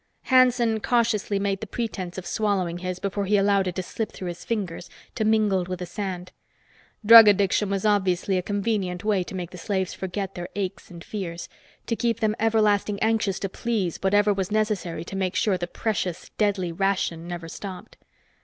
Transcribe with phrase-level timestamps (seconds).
[0.23, 4.29] Hanson cautiously made the pretense of swallowing his before he allowed it to slip through
[4.29, 6.31] his fingers to mingle with the sand.
[7.05, 11.03] Drug addiction was obviously a convenient way to make the slaves forget their aches and
[11.03, 11.49] fears,
[11.85, 16.31] to keep them everlasting anxious to please whatever was necessary to make sure the precious,
[16.35, 17.95] deadly ration never stopped.